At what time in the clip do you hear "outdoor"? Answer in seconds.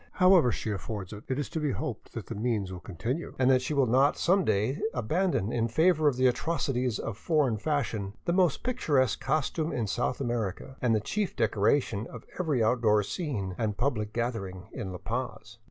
12.63-13.03